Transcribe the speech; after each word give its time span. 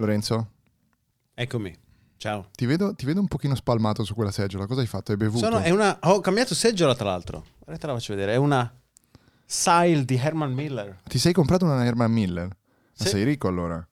Lorenzo, 0.00 0.48
Eccomi. 1.34 1.76
Ciao. 2.16 2.48
ti 2.54 2.66
vedo, 2.66 2.94
ti 2.94 3.06
vedo 3.06 3.20
un 3.20 3.28
pochino 3.28 3.54
spalmato 3.54 4.04
su 4.04 4.14
quella 4.14 4.30
seggiola. 4.30 4.66
Cosa 4.66 4.80
hai 4.80 4.86
fatto? 4.86 5.10
Hai 5.12 5.16
bevuto? 5.16 5.44
Sono, 5.44 5.62
una, 5.72 5.98
ho 6.02 6.20
cambiato 6.20 6.54
seggiola, 6.54 6.94
tra 6.94 7.06
l'altro. 7.10 7.44
Ora 7.66 7.76
te 7.78 7.86
la 7.86 7.94
faccio 7.94 8.14
vedere. 8.14 8.32
È 8.34 8.36
una 8.36 8.70
Sile 9.46 10.04
di 10.04 10.16
Herman 10.16 10.52
Miller. 10.52 10.98
Ti 11.08 11.18
sei 11.18 11.32
comprato 11.32 11.64
una 11.64 11.84
Herman 11.84 12.12
Miller? 12.12 12.46
Ma 12.48 12.56
Sì. 12.92 13.08
sei 13.08 13.24
ricco 13.24 13.48
allora? 13.48 13.86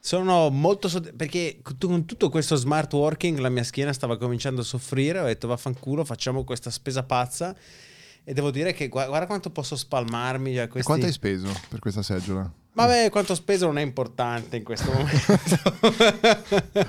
Sono 0.00 0.48
molto 0.50 0.88
sodd- 0.88 1.12
perché 1.14 1.60
con 1.62 2.04
tutto 2.06 2.28
questo 2.30 2.56
smart 2.56 2.92
working 2.94 3.38
la 3.38 3.48
mia 3.50 3.64
schiena 3.64 3.92
stava 3.92 4.16
cominciando 4.16 4.60
a 4.62 4.64
soffrire. 4.64 5.18
Ho 5.20 5.26
detto 5.26 5.46
vaffanculo, 5.48 6.04
facciamo 6.04 6.44
questa 6.44 6.70
spesa 6.70 7.02
pazza. 7.02 7.54
E 8.24 8.32
devo 8.32 8.50
dire 8.50 8.72
che 8.72 8.88
gua- 8.88 9.06
guarda 9.06 9.26
quanto 9.26 9.50
posso 9.50 9.76
spalmarmi. 9.76 10.54
Cioè, 10.54 10.62
E 10.64 10.68
questi... 10.68 10.86
quanto 10.88 11.06
hai 11.06 11.12
speso 11.12 11.48
per 11.68 11.78
questa 11.80 12.02
seggiola? 12.02 12.50
Vabbè, 12.76 13.08
quanto 13.10 13.34
speso 13.34 13.64
non 13.66 13.78
è 13.78 13.82
importante 13.82 14.56
in 14.58 14.62
questo 14.62 14.92
momento. 14.92 15.34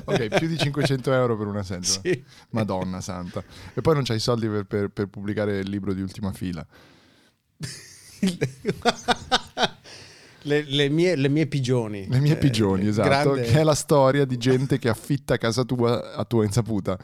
Ok, 0.06 0.38
più 0.38 0.48
di 0.48 0.58
500 0.58 1.14
euro 1.14 1.38
per 1.38 1.48
una 1.48 1.64
seggiola. 1.64 2.02
Sì. 2.04 2.23
Madonna 2.50 3.00
santa. 3.02 3.41
E 3.73 3.80
poi 3.82 3.94
non 3.94 4.04
c'hai 4.04 4.18
i 4.18 4.20
soldi 4.20 4.48
per, 4.48 4.66
per- 4.66 4.90
per 4.90 5.08
pubblicare 5.08 5.59
il 5.59 5.70
libro 5.70 5.94
di 5.94 6.02
ultima 6.02 6.34
fila. 6.34 6.66
le, 10.44 10.64
le 10.64 10.90
mie, 10.90 11.16
le 11.16 11.30
mie 11.30 11.48
pigioni. 11.48 12.06
Le 12.09 12.20
mie 12.20 12.34
Eh, 12.34 12.38
pigioni, 12.38 12.88
esatto. 12.88 13.08
grande- 13.09 13.42
Che 13.44 13.59
è 13.59 13.64
la 13.64 13.76
storia 13.76 14.26
di 14.26 14.38
gente 14.38 14.78
che 14.80 14.90
affitta 14.90 15.38
casa 15.38 15.64
tua 15.64 16.14
a 16.16 16.23
tua 16.26 16.44
insaputa. 16.45 16.98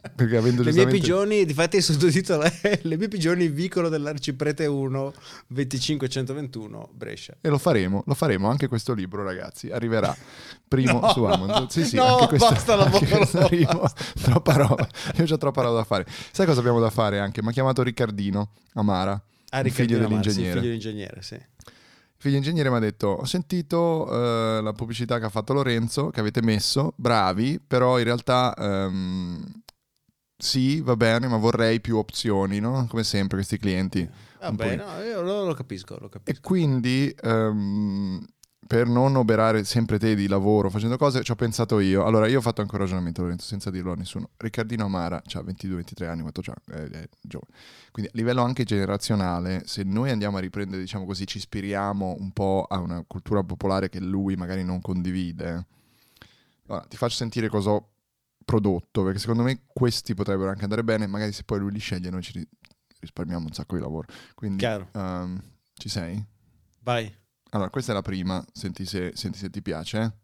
Perché 0.16 0.36
avendo 0.36 0.62
Le 0.62 0.72
mie 0.72 0.86
pigioni, 0.86 1.44
difatti 1.44 1.76
il 1.76 1.82
sottotitolo 1.82 2.42
è 2.42 2.80
Le 2.84 2.96
mie 2.96 3.08
pigioni, 3.08 3.48
vicolo 3.48 3.88
dell'Arciprete 3.88 4.66
1, 4.66 5.12
2521, 5.48 6.88
Brescia. 6.92 7.34
E 7.40 7.48
lo 7.48 7.58
faremo, 7.58 8.02
lo 8.06 8.14
faremo 8.14 8.48
anche 8.48 8.66
questo 8.68 8.94
libro, 8.94 9.22
ragazzi. 9.22 9.70
Arriverà 9.70 10.14
primo 10.68 11.00
No, 11.00 11.12
su 11.12 11.24
Amazon. 11.24 11.68
Sì, 11.70 11.84
sì, 11.84 11.96
no, 11.96 12.04
anche 12.18 12.26
questo, 12.28 12.48
basta 12.50 12.72
anche 12.78 12.84
lavoro. 13.00 13.16
questo 13.16 13.38
arrivo. 13.38 13.90
Troppa 14.22 14.52
roba. 14.54 14.88
Io 15.16 15.22
ho 15.22 15.26
già 15.26 15.36
troppa 15.36 15.62
roba 15.62 15.76
da 15.76 15.84
fare. 15.84 16.06
Sai 16.32 16.46
cosa 16.46 16.60
abbiamo 16.60 16.80
da 16.80 16.90
fare 16.90 17.18
anche? 17.18 17.42
Mi 17.42 17.48
ha 17.48 17.52
chiamato 17.52 17.82
Riccardino 17.82 18.50
Amara, 18.74 19.12
Ah, 19.50 19.60
Riccardino 19.60 19.98
figlio 19.98 20.06
Amarzi, 20.08 20.28
dell'ingegnere. 20.28 20.60
figlio 20.60 20.76
dell'ingegnere, 20.78 21.22
sì. 21.22 21.38
Figlio 22.16 22.36
ingegnere 22.36 22.68
mi 22.70 22.76
ha 22.76 22.80
detto: 22.80 23.06
Ho 23.08 23.24
sentito 23.24 24.08
eh, 24.12 24.60
la 24.62 24.72
pubblicità 24.72 25.18
che 25.18 25.24
ha 25.24 25.30
fatto 25.30 25.52
Lorenzo, 25.54 26.10
che 26.10 26.20
avete 26.20 26.42
messo, 26.42 26.92
bravi, 26.96 27.58
però 27.66 27.98
in 27.98 28.04
realtà 28.04 28.54
ehm, 28.56 29.42
sì, 30.40 30.80
va 30.80 30.96
bene, 30.96 31.28
ma 31.28 31.36
vorrei 31.36 31.80
più 31.80 31.96
opzioni, 31.96 32.58
no? 32.58 32.86
Come 32.88 33.04
sempre, 33.04 33.36
questi 33.36 33.58
clienti. 33.58 34.08
Vabbè, 34.40 34.76
no, 34.76 35.02
io 35.02 35.20
lo, 35.22 35.44
lo 35.44 35.54
capisco, 35.54 35.96
lo 35.98 36.06
E 36.06 36.08
capisco. 36.10 36.40
quindi 36.42 37.14
ehm, 37.22 38.24
per 38.66 38.86
non 38.86 39.16
oberare 39.16 39.64
sempre 39.64 39.98
te 39.98 40.14
di 40.14 40.26
lavoro 40.28 40.70
facendo 40.70 40.96
cose, 40.96 41.22
ci 41.22 41.30
ho 41.30 41.34
pensato 41.34 41.78
io. 41.80 42.04
Allora, 42.04 42.26
io 42.26 42.38
ho 42.38 42.40
fatto 42.40 42.60
anche 42.62 42.74
un 42.74 42.80
ragionamento, 42.80 43.20
Lorenzo, 43.22 43.46
senza 43.46 43.70
dirlo 43.70 43.92
a 43.92 43.96
nessuno. 43.96 44.30
Riccardino 44.36 44.84
Amara 44.84 45.16
ha 45.16 45.40
22-23 45.40 46.06
anni, 46.06 46.20
quanto 46.22 46.40
c'ha? 46.40 46.54
È, 46.66 46.74
è 46.88 47.08
giovane. 47.20 47.52
Quindi 47.90 48.10
a 48.14 48.16
livello 48.16 48.42
anche 48.42 48.64
generazionale, 48.64 49.62
se 49.66 49.82
noi 49.82 50.10
andiamo 50.10 50.38
a 50.38 50.40
riprendere, 50.40 50.80
diciamo 50.80 51.04
così, 51.04 51.26
ci 51.26 51.36
ispiriamo 51.38 52.16
un 52.18 52.32
po' 52.32 52.66
a 52.68 52.78
una 52.78 53.04
cultura 53.06 53.42
popolare 53.42 53.88
che 53.90 54.00
lui 54.00 54.36
magari 54.36 54.64
non 54.64 54.80
condivide, 54.80 55.66
allora, 56.66 56.84
ti 56.88 56.96
faccio 56.96 57.16
sentire 57.16 57.48
cosa 57.48 57.70
ho 57.70 57.88
prodotto, 58.44 59.02
perché 59.04 59.18
secondo 59.18 59.42
me 59.42 59.62
questi 59.66 60.14
potrebbero 60.14 60.50
anche 60.50 60.62
andare 60.64 60.82
bene, 60.84 61.06
magari 61.06 61.32
se 61.32 61.44
poi 61.44 61.58
lui 61.60 61.70
li 61.72 61.78
sceglie 61.78 62.10
noi 62.10 62.22
ci 62.22 62.32
ri- 62.32 62.48
risparmiamo 63.00 63.46
un 63.46 63.52
sacco 63.52 63.76
di 63.76 63.82
lavoro. 63.82 64.06
Quindi, 64.34 64.58
Chiaro. 64.58 64.88
ehm, 64.92 65.40
ci 65.74 65.88
sei? 65.88 66.24
Vai. 66.82 67.14
Allora, 67.50 67.70
questa 67.70 67.92
è 67.92 67.94
la 67.94 68.02
prima, 68.02 68.44
senti 68.52 68.84
se, 68.84 69.12
senti 69.14 69.38
se 69.38 69.50
ti 69.50 69.62
piace. 69.62 70.16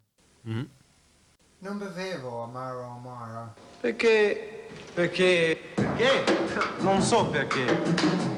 Mhm. 0.43 0.69
Non 1.59 1.79
bevevo 1.79 2.43
amaro 2.45 2.85
amara. 2.85 3.55
Perché? 3.81 4.69
Perché? 4.93 5.59
Perché? 5.75 6.25
Non 6.81 7.01
so 7.03 7.29
perché. 7.31 7.65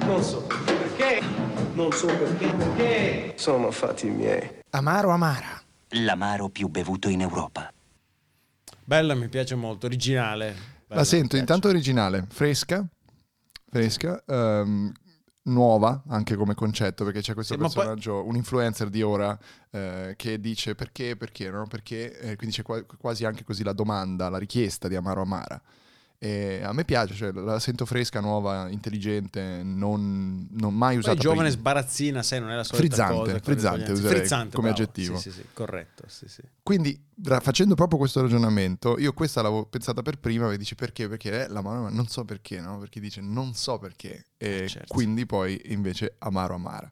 Non 0.07 0.23
so 0.23 0.43
perché. 0.47 1.21
Non 1.75 1.93
so 1.93 2.07
perché. 2.07 2.47
Perché? 2.55 3.33
Sono 3.37 3.71
fatti 3.71 4.09
miei. 4.09 4.61
Amaro 4.71 5.11
amara. 5.11 5.61
L'amaro 5.93 6.49
più 6.49 6.69
bevuto 6.69 7.09
in 7.09 7.21
Europa. 7.23 7.68
Bella, 8.89 9.15
mi 9.15 9.29
piace 9.29 9.55
molto, 9.55 9.85
originale. 9.85 10.55
Bella, 10.87 11.01
La 11.01 11.05
sento 11.05 11.37
intanto 11.37 11.69
originale, 11.69 12.25
fresca, 12.31 12.83
fresca, 13.69 14.25
ehm, 14.27 14.91
nuova 15.43 16.05
anche 16.09 16.37
come 16.37 16.55
concetto, 16.55 17.05
perché 17.05 17.21
c'è 17.21 17.35
questo 17.35 17.53
Sì, 17.53 17.61
ma 17.61 17.67
poi- 17.67 17.75
personaggio, 17.75 18.25
un 18.27 18.35
influencer 18.35 18.89
di 18.89 19.03
ora 19.03 19.39
eh, 19.73 20.15
che 20.17 20.41
dice 20.41 20.75
perché, 20.75 21.17
perché, 21.19 21.51
no? 21.51 21.67
Perché, 21.67 22.19
eh, 22.19 22.37
quindi 22.37 22.57
c'è 22.57 22.63
qua- 22.63 22.83
quasi 22.83 23.27
anche 23.27 23.45
così 23.45 23.63
la 23.63 23.75
domanda, 23.75 24.31
la 24.31 24.39
richiesta 24.39 24.89
di 24.89 24.97
Amaro 24.97 25.21
Amara. 25.21 25.61
E 26.21 26.61
a 26.65 26.73
me 26.73 26.85
piace, 26.85 27.15
cioè, 27.15 27.31
la 27.31 27.61
sento 27.61 27.87
fresca, 27.87 28.19
nuova, 28.19 28.69
intelligente, 28.71 29.63
non, 29.63 30.49
non 30.51 30.75
mai 30.75 30.95
Poi 30.95 30.99
usata 30.99 31.21
giovane 31.21 31.43
prima. 31.43 31.57
sbarazzina, 31.61 32.23
sai, 32.25 32.41
non 32.41 32.51
è 32.51 32.57
la 32.57 32.65
solita 32.65 32.97
Frizzante, 32.97 33.15
cosa. 33.33 33.41
frizzante 33.41 33.93
userei 33.93 34.19
frizzante, 34.19 34.57
come 34.57 34.69
bravo. 34.71 34.83
aggettivo. 34.83 35.17
Sì, 35.17 35.31
sì, 35.31 35.37
sì, 35.41 35.45
corretto, 35.53 36.03
sì, 36.09 36.27
sì. 36.27 36.43
Quindi, 36.61 37.01
ra- 37.23 37.39
facendo 37.39 37.77
proprio 37.77 37.99
questo 38.01 38.21
ragionamento, 38.21 38.99
io 38.99 39.13
questa 39.13 39.43
l'avevo 39.43 39.67
pensata 39.67 40.03
per 40.03 40.19
prima, 40.19 40.51
e 40.53 40.59
dici 40.59 40.75
perché? 40.75 41.09
Perché 41.09 41.45
è 41.45 41.49
la 41.49 41.63
mano, 41.63 41.89
non 41.89 42.09
so 42.09 42.25
perché, 42.25 42.61
no? 42.61 42.79
Perché 42.79 42.99
dice 42.99 43.21
non 43.21 43.55
so 43.55 43.79
perché. 43.79 44.25
E 44.37 44.65
Eh, 44.65 44.69
certo. 44.69 44.93
quindi 44.93 45.25
poi 45.25 45.61
invece 45.67 46.17
amaro 46.19 46.55
amara. 46.55 46.91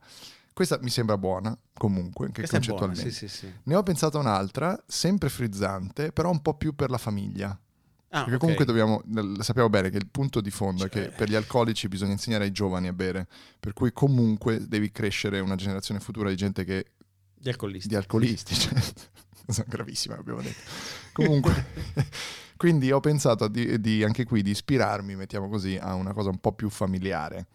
Questa 0.53 0.79
mi 0.81 0.89
sembra 0.89 1.19
buona, 1.19 1.55
comunque, 1.77 2.27
che 2.29 2.33
Questa 2.33 2.59
è 2.59 2.61
buona, 2.61 2.87
concettualmente. 2.87 3.11
sì, 3.11 3.29
sì, 3.29 3.39
sì. 3.39 3.53
Ne 3.65 3.75
ho 3.75 3.83
pensata 3.83 4.19
un'altra, 4.19 4.81
sempre 4.87 5.29
frizzante, 5.29 6.13
però 6.13 6.31
un 6.31 6.41
po' 6.41 6.55
più 6.55 6.77
per 6.77 6.91
la 6.91 6.97
famiglia. 6.99 7.59
Ah, 8.11 8.23
Perché 8.23 8.39
comunque 8.39 8.65
dobbiamo, 8.65 9.03
l- 9.13 9.41
sappiamo 9.41 9.69
bene 9.69 9.91
che 9.91 9.97
il 9.97 10.07
punto 10.07 10.41
di 10.41 10.51
fondo 10.51 10.85
è 10.85 10.89
che 10.89 11.05
Cioè- 11.07 11.13
per 11.15 11.29
gli 11.29 11.35
alcolici 11.35 11.89
bisogna 11.89 12.13
insegnare 12.13 12.45
ai 12.45 12.53
giovani 12.53 12.87
a 12.89 12.93
bere, 12.93 13.27
per 13.59 13.73
cui 13.73 13.93
comunque 13.93 14.67
devi 14.69 14.91
crescere 14.93 15.41
una 15.41 15.57
generazione 15.57 16.01
futura 16.01 16.29
di 16.31 16.37
gente 16.37 16.65
che 16.65 16.93
Gli 17.39 17.49
alcolisti. 17.49 17.89
di 17.89 17.95
alcolisti, 17.97 18.55
cioè, 18.55 18.73
cosa 19.45 19.65
gravissima 19.67 20.17
abbiamo 20.17 20.41
detto. 20.41 20.61
Comunque, 21.13 21.67
quindi 22.57 22.91
ho 22.93 23.01
pensato 23.01 23.49
di, 23.49 23.79
di- 23.81 24.05
anche 24.05 24.25
qui 24.25 24.43
di 24.43 24.51
ispirarmi, 24.51 25.17
mettiamo 25.17 25.49
così, 25.49 25.77
a 25.77 25.95
una 25.95 26.13
cosa 26.13 26.31
un 26.31 26.39
po' 26.39 26.53
più 26.53 26.71
familiare, 26.71 27.47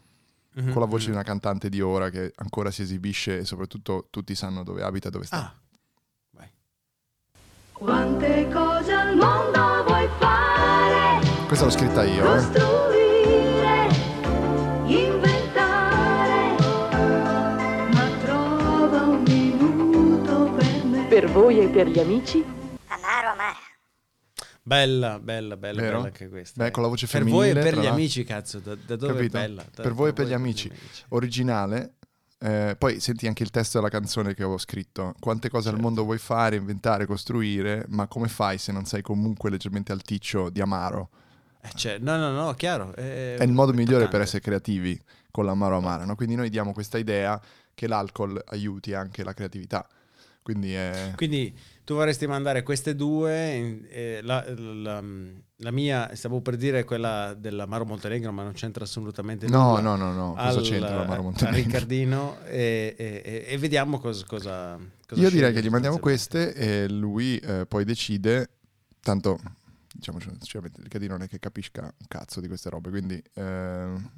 Mhm, 0.53 0.73
con 0.73 0.81
la 0.81 0.87
voce 0.87 1.05
di 1.05 1.11
mhm. 1.11 1.15
una 1.17 1.23
cantante 1.25 1.69
di 1.69 1.79
ora 1.79 2.09
che 2.09 2.33
ancora 2.35 2.71
si 2.71 2.81
esibisce 2.81 3.37
e 3.37 3.45
soprattutto 3.45 4.07
tutti 4.09 4.35
sanno 4.35 4.63
dove 4.63 4.83
abita 4.83 5.07
e 5.07 5.11
dove 5.11 5.25
sta. 5.25 5.37
Ah, 5.37 5.55
vai. 6.31 6.49
Quante 7.71 8.49
cose 8.51 8.91
al 8.91 9.15
mondo? 9.15 9.60
Questa 11.51 11.65
l'ho 11.67 11.71
scritta 11.75 12.03
io, 12.05 12.23
eh. 12.23 12.37
Costruire, 12.37 13.89
inventare, 14.85 16.55
ma 17.91 18.09
trova 18.23 19.01
un 19.07 19.21
minuto 19.27 20.53
per 20.53 20.83
me. 20.85 21.05
Per 21.09 21.29
voi 21.29 21.59
e 21.59 21.67
per 21.67 21.87
gli 21.89 21.99
amici, 21.99 22.41
Amaro 22.87 23.31
amara. 23.31 23.57
Bella, 24.63 25.19
bella, 25.19 25.57
bella, 25.57 25.81
Vero? 25.81 25.95
bella 25.97 26.05
anche 26.07 26.29
questa. 26.29 26.61
Beh, 26.63 26.69
eh. 26.69 26.71
con 26.71 26.83
la 26.83 26.87
voce 26.89 27.05
Per 27.07 27.17
femminile. 27.21 27.51
voi 27.53 27.59
e 27.61 27.63
per 27.69 27.79
gli 27.79 27.85
amici, 27.85 28.23
cazzo, 28.23 28.59
da, 28.59 28.73
da 28.75 28.95
dove 28.95 29.13
Capito? 29.13 29.37
è 29.37 29.41
bella? 29.41 29.65
Da- 29.73 29.81
per 29.83 29.91
voi 29.91 30.09
e 30.11 30.13
per 30.13 30.27
gli 30.27 30.33
amici. 30.33 30.71
Originale. 31.09 31.95
Eh, 32.39 32.75
poi 32.77 33.01
senti 33.01 33.27
anche 33.27 33.43
il 33.43 33.49
testo 33.49 33.77
della 33.77 33.89
canzone 33.91 34.33
che 34.33 34.43
avevo 34.43 34.57
scritto. 34.57 35.13
Quante 35.19 35.49
cose 35.49 35.67
al 35.67 35.73
Certo. 35.73 35.81
mondo 35.85 36.03
vuoi 36.05 36.17
fare, 36.17 36.55
inventare, 36.55 37.05
costruire, 37.05 37.83
ma 37.89 38.07
come 38.07 38.29
fai 38.29 38.57
se 38.57 38.71
non 38.71 38.85
sei 38.85 39.01
comunque 39.01 39.49
leggermente 39.49 39.91
alticcio 39.91 40.49
di 40.49 40.61
amaro? 40.61 41.09
Eh, 41.63 41.69
cioè, 41.75 41.97
no, 41.99 42.17
no, 42.17 42.31
no, 42.31 42.53
chiaro. 42.53 42.93
È, 42.95 43.35
È 43.37 43.43
il 43.43 43.51
modo 43.51 43.73
migliore 43.73 44.07
per 44.07 44.21
essere 44.21 44.41
creativi 44.41 44.99
con 45.29 45.45
l'amaro 45.45 45.77
amara, 45.77 46.05
no? 46.05 46.15
Quindi 46.15 46.35
noi 46.35 46.49
diamo 46.49 46.73
questa 46.73 46.97
idea 46.97 47.39
che 47.73 47.87
l'alcol 47.87 48.41
aiuti 48.47 48.93
anche 48.93 49.23
la 49.23 49.33
creatività. 49.33 49.87
Quindi 50.43 50.73
è... 50.73 51.13
Quindi 51.15 51.55
tu 51.83 51.93
vorresti 51.93 52.25
mandare 52.25 52.63
queste 52.63 52.95
due, 52.95 53.87
eh, 53.89 54.19
la, 54.23 54.43
la- 54.57 55.03
la 55.57 55.71
mia, 55.71 56.09
stavo 56.15 56.41
per 56.41 56.55
dire 56.55 56.83
quella 56.83 57.35
dell'Amaro 57.37 57.85
Montenegro, 57.85 58.31
ma 58.31 58.41
non 58.41 58.53
c'entra 58.53 58.83
assolutamente 58.83 59.47
No, 59.47 59.69
nulla. 59.77 59.81
no, 59.81 59.95
no, 59.97 60.11
no, 60.13 60.33
cosa 60.33 60.57
al- 60.57 60.61
c'entra 60.63 60.95
l'amaro 60.95 61.19
a 61.19 61.23
Montenegro? 61.23 61.61
Riccardino 61.61 62.37
e, 62.47 62.95
e- 62.97 63.45
e- 63.49 63.57
vediamo 63.59 63.99
cosa, 63.99 64.25
cosa, 64.25 64.79
cosa 65.07 65.21
Io 65.21 65.29
direi 65.29 65.53
che 65.53 65.61
gli 65.61 65.69
mandiamo 65.69 65.99
queste 65.99 66.53
e 66.55 66.89
lui 66.89 67.37
eh, 67.37 67.67
poi 67.67 67.83
decide, 67.85 68.49
tanto 69.01 69.39
diciamo 70.01 70.19
sinceramente 70.19 70.81
il 70.81 70.87
Cadino 70.87 71.13
non 71.13 71.21
è 71.21 71.27
che 71.27 71.37
capisca 71.37 71.83
un 71.83 72.07
cazzo 72.07 72.41
di 72.41 72.47
queste 72.47 72.69
robe, 72.71 72.89
quindi 72.89 73.13
eh, 73.35 73.41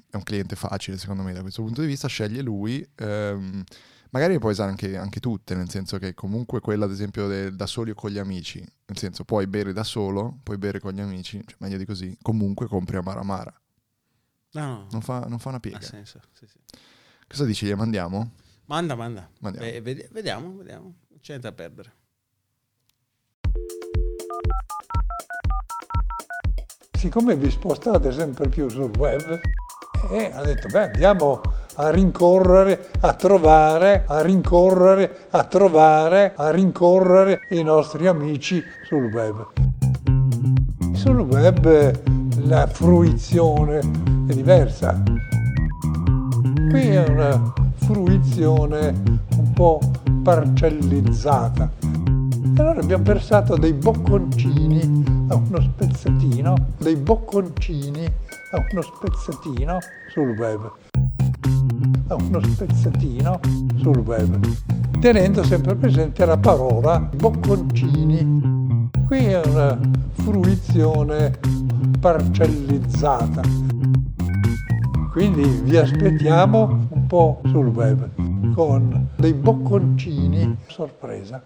è 0.10 0.16
un 0.16 0.24
cliente 0.24 0.56
facile 0.56 0.98
secondo 0.98 1.24
me 1.24 1.34
da 1.34 1.42
questo 1.42 1.62
punto 1.62 1.82
di 1.82 1.88
vista, 1.88 2.08
sceglie 2.08 2.42
lui, 2.42 2.88
ehm, 2.96 3.64
magari 4.12 4.40
puoi 4.40 4.54
usare 4.54 4.70
anche, 4.70 4.96
anche 4.96 5.20
tutte, 5.20 5.56
nel 5.56 5.70
senso 5.70 5.98
che 5.98 6.14
comunque 6.14 6.62
quella 6.62 6.86
ad 6.86 6.92
esempio 6.92 7.28
del 7.28 7.56
da 7.56 7.66
soli 7.68 7.92
o 7.92 7.96
con 7.96 8.12
gli 8.12 8.18
amici, 8.18 8.60
nel 8.60 8.98
senso 8.98 9.26
puoi 9.26 9.46
bere 9.48 9.74
da 9.74 9.84
solo, 9.84 10.40
puoi 10.42 10.58
bere 10.58 10.80
con 10.80 10.94
gli 10.94 11.02
amici, 11.02 11.42
cioè 11.46 11.58
meglio 11.60 11.78
di 11.78 11.86
così, 11.86 12.18
comunque 12.22 12.66
compri 12.68 12.96
Amara 12.96 13.20
Amara, 13.20 13.62
No, 14.54 14.66
no, 14.66 14.88
non 14.92 15.02
fa, 15.02 15.20
non 15.28 15.40
fa 15.40 15.50
una 15.50 15.58
ha 15.58 15.60
piega. 15.60 15.82
senso. 15.82 16.22
sì, 16.32 16.48
sì. 16.48 16.58
Cosa 17.28 17.44
dici, 17.44 17.66
gli 17.66 17.74
mandiamo? 17.74 18.32
Manda, 18.66 18.96
manda. 18.96 19.30
Mandiamo. 19.42 19.68
Beh, 19.70 19.82
vedi- 19.82 20.08
vediamo, 20.12 20.56
vediamo. 20.56 20.94
C'è 21.20 21.38
niente 21.38 21.50
da 21.50 21.52
perdere. 21.54 21.94
Siccome 27.04 27.36
vi 27.36 27.52
spostate 27.52 28.14
sempre 28.14 28.48
più 28.48 28.70
sul 28.70 28.90
web, 28.98 29.38
e 30.10 30.32
ha 30.34 30.42
detto, 30.42 30.70
beh, 30.70 30.84
andiamo 30.84 31.42
a 31.76 31.90
rincorrere, 31.90 32.92
a 33.02 33.12
trovare, 33.12 34.06
a 34.08 34.22
rincorrere, 34.22 35.28
a 35.32 35.44
trovare, 35.44 36.32
a 36.34 36.50
rincorrere 36.50 37.42
i 37.50 37.62
nostri 37.62 38.08
amici 38.08 38.64
sul 38.86 39.12
web. 39.12 39.48
Sul 40.94 41.20
web 41.20 42.00
la 42.46 42.68
fruizione 42.68 43.80
è 43.80 44.34
diversa. 44.34 45.04
Qui 46.70 46.88
è 46.88 47.06
una 47.06 47.54
fruizione 47.80 48.94
un 49.36 49.52
po' 49.52 49.82
parcellizzata. 50.24 51.93
Allora 52.58 52.82
abbiamo 52.82 53.04
versato 53.04 53.56
dei 53.56 53.74
bocconcini 53.74 55.04
a 55.30 55.36
uno 55.36 55.62
spezzatino, 55.62 56.56
dei 56.78 56.96
bocconcini 56.96 58.06
a 58.06 58.66
uno 58.72 58.82
spezzatino 58.82 59.78
sul 60.12 60.38
web. 60.38 60.72
A 62.08 62.16
uno 62.16 62.42
spezzatino 62.44 63.40
sul 63.78 63.98
web. 64.00 64.40
Tenendo 65.00 65.44
sempre 65.44 65.76
presente 65.76 66.26
la 66.26 66.38
parola 66.38 67.00
bocconcini. 67.00 68.90
Qui 69.08 69.18
è 69.18 69.42
una 69.46 69.80
fruizione 70.14 71.40
parcellizzata. 72.00 73.42
Quindi 75.12 75.44
vi 75.64 75.78
aspettiamo 75.78 76.88
un 76.90 77.08
po' 77.08 77.42
sul 77.46 77.68
web 77.68 78.10
con 78.54 79.10
dei 79.18 79.34
bocconcini 79.34 80.58
sorpresa. 80.68 81.44